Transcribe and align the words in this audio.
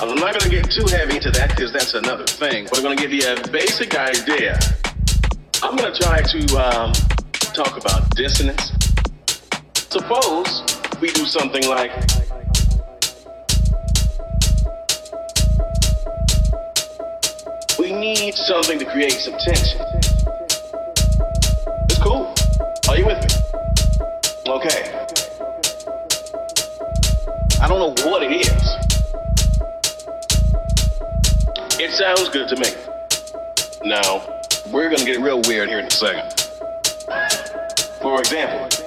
We're 0.00 0.16
going 0.16 0.40
to 0.40 0.48
get 0.48 0.70
too 0.70 0.86
heavy 0.96 1.16
into 1.16 1.30
that 1.32 1.50
because 1.50 1.72
that's 1.72 1.92
another 1.92 2.24
thing. 2.24 2.64
But 2.70 2.78
I'm 2.78 2.84
going 2.84 2.96
to 2.96 3.02
give 3.02 3.12
you 3.12 3.34
a 3.34 3.48
basic 3.50 3.94
idea. 3.98 4.58
I'm 5.62 5.76
going 5.76 5.92
to 5.92 6.00
try 6.00 6.22
to 6.22 6.40
um, 6.56 6.92
talk 7.52 7.76
about 7.76 8.08
dissonance. 8.16 8.72
Suppose 9.74 10.64
we 11.02 11.08
do 11.08 11.26
something 11.26 11.66
like. 11.68 11.90
We 17.78 17.92
need 17.92 18.34
something 18.34 18.78
to 18.78 18.86
create 18.86 19.12
some 19.12 19.34
tension. 19.38 19.80
It's 21.90 21.98
cool. 21.98 22.32
Are 22.88 22.96
you 22.96 23.04
with 23.04 23.20
me? 23.20 23.28
Okay. 24.46 25.06
I 27.60 27.68
don't 27.68 27.80
know 27.80 28.10
what 28.10 28.22
it 28.22 28.46
is. 28.46 28.69
It 31.82 31.92
sounds 31.92 32.28
good 32.28 32.46
to 32.48 32.56
me. 32.56 32.68
Now, 33.86 34.42
we're 34.70 34.90
gonna 34.90 35.02
get 35.02 35.18
real 35.18 35.40
weird 35.46 35.70
here 35.70 35.78
in 35.78 35.86
a 35.86 35.90
second. 35.90 36.30
For 38.02 38.20
example, 38.20 38.79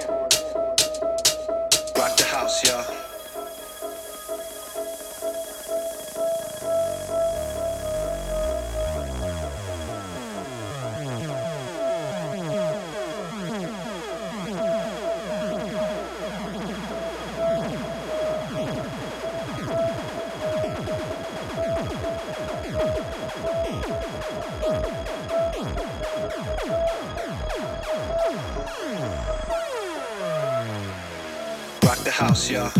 house. 32.50 32.70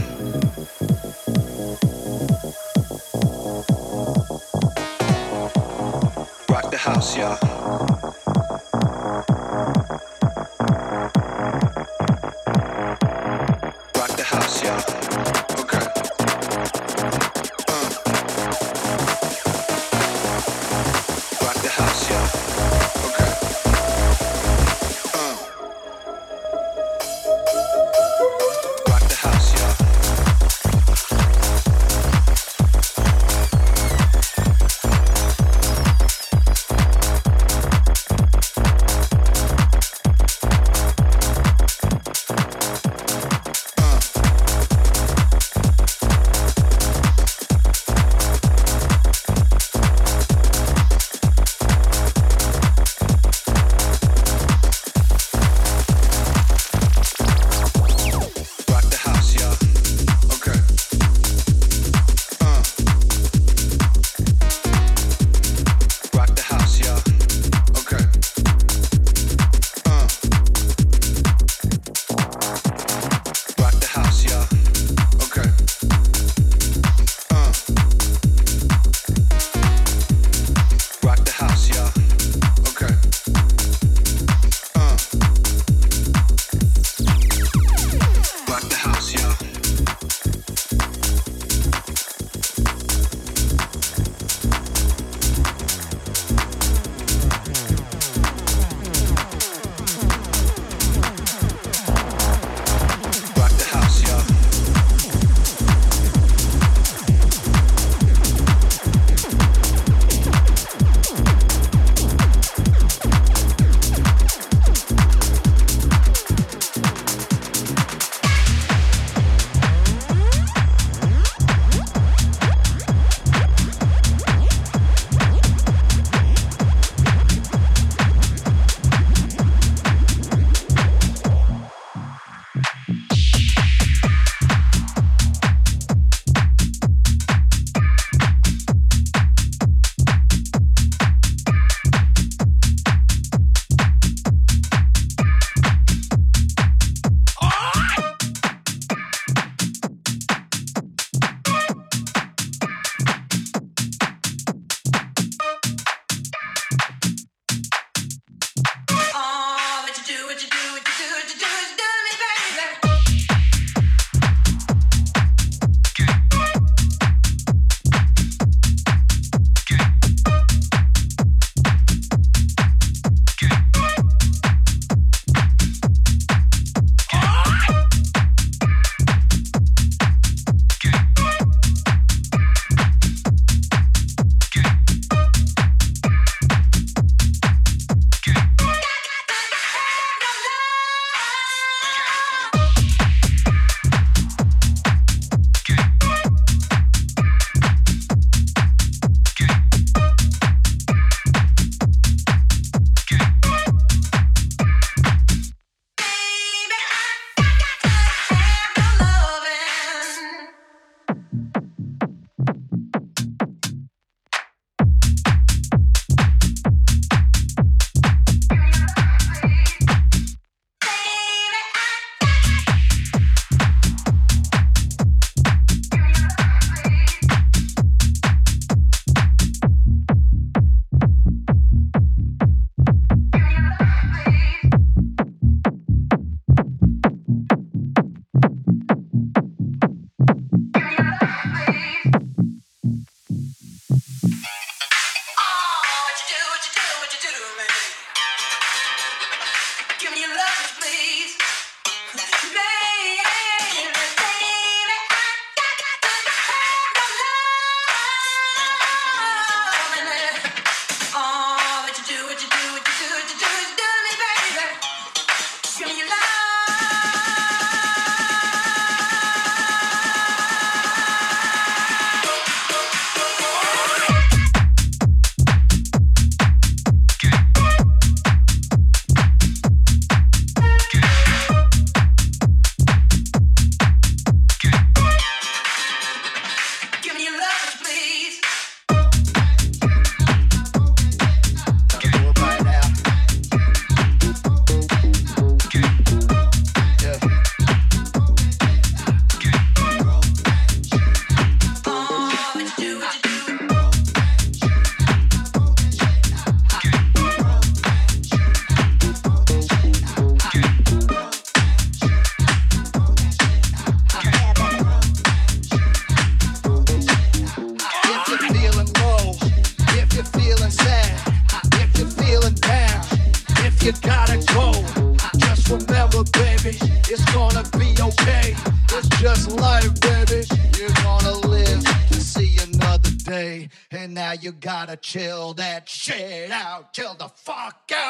Rock 6.50 6.70
the 6.70 6.76
house, 6.78 7.16
y'all. 7.16 7.53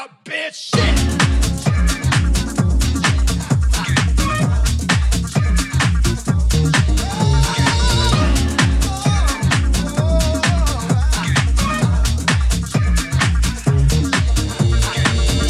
out, 0.05 0.25
bitch. 0.25 0.55
Shit. 0.55 1.25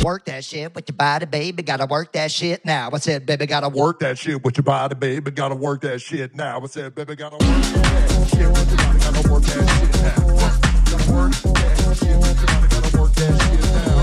work 0.05 0.27
that 0.27 0.45
shit 0.45 0.75
with 0.75 0.87
your 0.87 0.97
body, 0.97 1.25
baby. 1.25 1.63
Gotta 1.63 1.87
work 1.87 2.13
that 2.13 2.31
shit 2.31 2.65
now. 2.65 2.91
I 2.93 2.99
said, 2.99 3.25
baby, 3.25 3.47
gotta 3.47 3.71
work 3.71 4.01
that 4.01 4.19
shit 4.19 4.45
with 4.45 4.57
your 4.57 4.63
body, 4.63 4.95
baby. 4.95 5.31
Gotta 5.31 5.55
work 5.55 5.81
that 5.81 6.01
shit 6.01 6.37
now. 6.37 6.61
I 6.61 6.67
said, 6.67 6.95
baby, 6.95 7.17
gotta 7.17 7.37
work 7.37 7.65
that 7.65 8.29
shit 8.29 8.49
with 8.49 8.69
your 8.69 8.77
body. 8.77 8.99
Gotta 9.01 9.29
work 9.31 9.43
that 9.43 9.69
shit 9.81 9.95
now. 10.03 10.35
Gotta 10.91 11.13
work 11.13 11.33
that 11.33 11.97
shit 11.97 12.17
with 12.19 12.39
your 12.39 12.47
body. 12.47 12.69
Gotta 12.69 12.99
work 12.99 13.13
that 13.15 13.43
shit 13.43 13.87
now. 13.87 13.94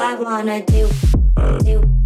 I 0.00 0.14
wanna 0.14 0.62
do, 0.62 0.88
do. 1.64 1.97